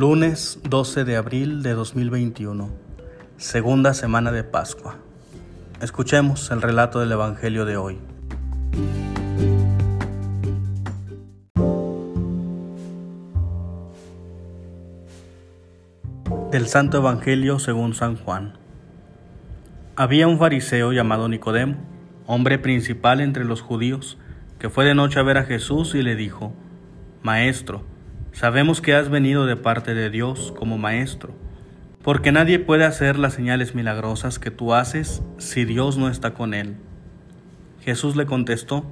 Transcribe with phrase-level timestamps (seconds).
[0.00, 2.70] Lunes 12 de abril de 2021,
[3.36, 4.94] segunda semana de Pascua.
[5.82, 7.98] Escuchemos el relato del Evangelio de hoy.
[16.52, 18.56] Del Santo Evangelio según San Juan.
[19.96, 21.74] Había un fariseo llamado Nicodemo,
[22.28, 24.16] hombre principal entre los judíos,
[24.60, 26.52] que fue de noche a ver a Jesús y le dijo,
[27.24, 27.82] Maestro,
[28.32, 31.34] Sabemos que has venido de parte de Dios como maestro,
[32.02, 36.54] porque nadie puede hacer las señales milagrosas que tú haces si Dios no está con
[36.54, 36.76] él.
[37.80, 38.84] Jesús le contestó,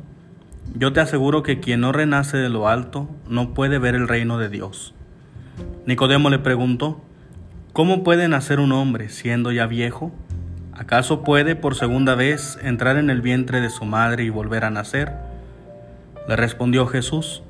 [0.74, 4.38] Yo te aseguro que quien no renace de lo alto no puede ver el reino
[4.38, 4.94] de Dios.
[5.86, 7.02] Nicodemo le preguntó,
[7.72, 10.12] ¿Cómo puede nacer un hombre siendo ya viejo?
[10.72, 14.70] ¿Acaso puede por segunda vez entrar en el vientre de su madre y volver a
[14.70, 15.12] nacer?
[16.28, 17.42] Le respondió Jesús,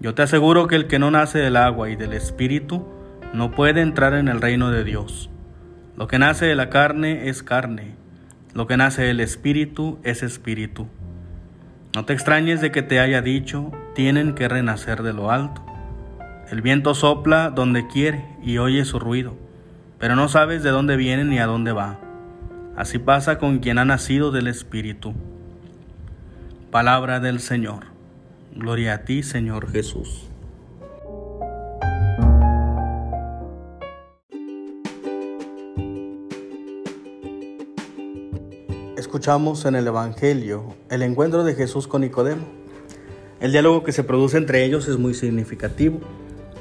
[0.00, 2.86] yo te aseguro que el que no nace del agua y del espíritu
[3.32, 5.30] no puede entrar en el reino de Dios.
[5.96, 7.94] Lo que nace de la carne es carne,
[8.52, 10.86] lo que nace del espíritu es espíritu.
[11.94, 15.64] No te extrañes de que te haya dicho, tienen que renacer de lo alto.
[16.50, 19.36] El viento sopla donde quiere y oye su ruido,
[19.98, 21.98] pero no sabes de dónde viene ni a dónde va.
[22.76, 25.14] Así pasa con quien ha nacido del Espíritu.
[26.70, 27.95] Palabra del Señor.
[28.58, 30.22] Gloria a ti, Señor Jesús.
[38.96, 42.46] Escuchamos en el Evangelio el encuentro de Jesús con Nicodemo.
[43.40, 46.00] El diálogo que se produce entre ellos es muy significativo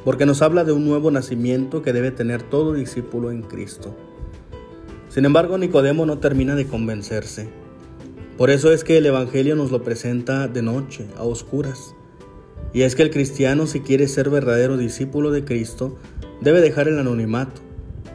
[0.04, 3.96] porque nos habla de un nuevo nacimiento que debe tener todo discípulo en Cristo.
[5.08, 7.65] Sin embargo, Nicodemo no termina de convencerse.
[8.38, 11.96] Por eso es que el Evangelio nos lo presenta de noche, a oscuras.
[12.74, 15.98] Y es que el cristiano, si quiere ser verdadero discípulo de Cristo,
[16.42, 17.62] debe dejar el anonimato,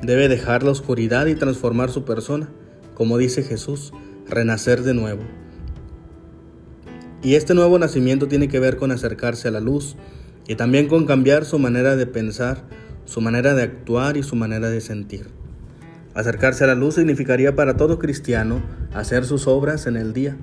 [0.03, 2.51] debe dejar la oscuridad y transformar su persona,
[2.95, 3.95] como dice Jesús,
[4.29, 5.23] renacer de nuevo.
[7.23, 9.97] Y este nuevo nacimiento tiene que ver con acercarse a la luz
[10.47, 12.65] y también con cambiar su manera de pensar,
[13.07, 15.40] su manera de actuar y su manera de sentir.
[16.13, 18.63] Acercarse a la luz significaría para todo cristiano
[18.93, 20.37] hacer sus obras en el día,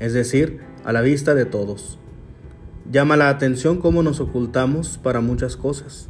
[0.00, 1.98] es decir, a la vista de todos.
[2.90, 6.08] Llama la atención cómo nos ocultamos para muchas cosas.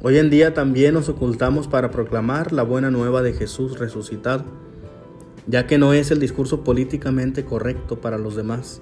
[0.00, 4.44] Hoy en día también nos ocultamos para proclamar la buena nueva de Jesús resucitado,
[5.48, 8.80] ya que no es el discurso políticamente correcto para los demás.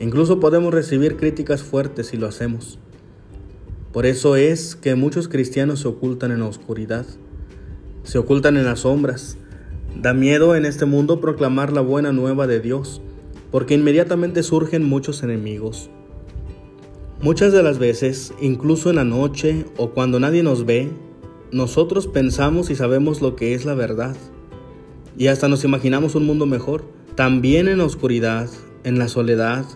[0.00, 2.78] Incluso podemos recibir críticas fuertes si lo hacemos.
[3.92, 7.04] Por eso es que muchos cristianos se ocultan en la oscuridad
[8.08, 9.36] se ocultan en las sombras.
[9.94, 13.02] Da miedo en este mundo proclamar la buena nueva de Dios,
[13.50, 15.90] porque inmediatamente surgen muchos enemigos.
[17.20, 20.88] Muchas de las veces, incluso en la noche o cuando nadie nos ve,
[21.52, 24.16] nosotros pensamos y sabemos lo que es la verdad.
[25.18, 26.86] Y hasta nos imaginamos un mundo mejor.
[27.14, 28.48] También en la oscuridad,
[28.84, 29.66] en la soledad,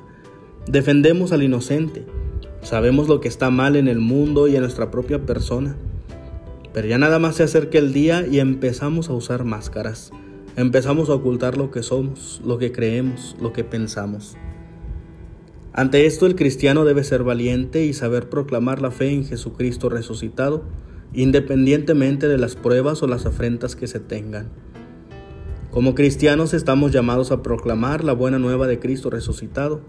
[0.66, 2.06] defendemos al inocente.
[2.62, 5.76] Sabemos lo que está mal en el mundo y en nuestra propia persona.
[6.72, 10.10] Pero ya nada más se acerca el día y empezamos a usar máscaras.
[10.56, 14.36] Empezamos a ocultar lo que somos, lo que creemos, lo que pensamos.
[15.74, 20.64] Ante esto el cristiano debe ser valiente y saber proclamar la fe en Jesucristo resucitado,
[21.14, 24.50] independientemente de las pruebas o las afrentas que se tengan.
[25.70, 29.80] Como cristianos estamos llamados a proclamar la buena nueva de Cristo resucitado,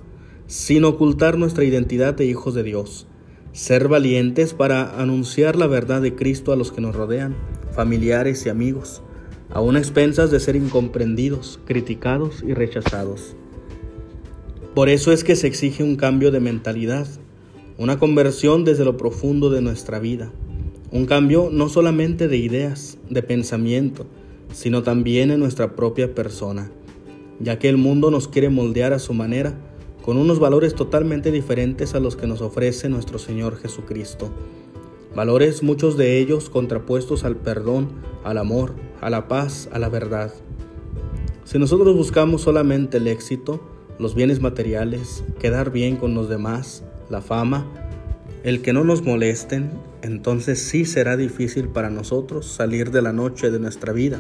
[0.48, 3.08] sin ocultar nuestra identidad de hijos de Dios
[3.54, 7.36] ser valientes para anunciar la verdad de Cristo a los que nos rodean,
[7.76, 9.04] familiares y amigos,
[9.52, 13.36] aún expensas de ser incomprendidos, criticados y rechazados.
[14.74, 17.08] Por eso es que se exige un cambio de mentalidad,
[17.78, 20.32] una conversión desde lo profundo de nuestra vida,
[20.92, 24.08] un cambio no solamente de ideas, de pensamiento,
[24.52, 26.72] sino también en nuestra propia persona,
[27.40, 29.56] ya que el mundo nos quiere moldear a su manera,
[30.04, 34.32] con unos valores totalmente diferentes a los que nos ofrece nuestro Señor Jesucristo.
[35.16, 37.88] Valores muchos de ellos contrapuestos al perdón,
[38.26, 40.34] al amor, a la paz, a la verdad.
[41.46, 43.62] Si nosotros buscamos solamente el éxito,
[43.98, 47.66] los bienes materiales, quedar bien con los demás, la fama,
[48.44, 53.52] el que no nos molesten, entonces sí será difícil para nosotros salir de la noche
[53.52, 54.20] de nuestra vida,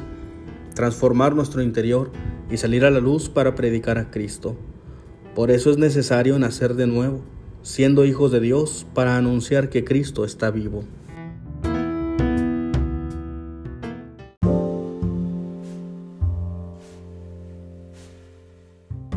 [0.75, 2.10] transformar nuestro interior
[2.50, 4.56] y salir a la luz para predicar a Cristo.
[5.36, 7.22] Por eso es necesario nacer de nuevo,
[7.64, 10.84] siendo hijos de Dios, para anunciar que Cristo está vivo.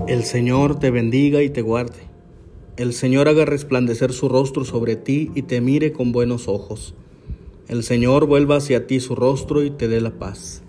[0.08, 1.98] El Señor te bendiga y te guarde.
[2.78, 6.94] El Señor haga resplandecer su rostro sobre ti y te mire con buenos ojos.
[7.68, 10.62] El Señor vuelva hacia ti su rostro y te dé la paz.